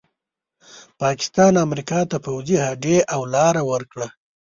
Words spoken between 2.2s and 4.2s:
پوځي هډې او لاره ورکړه.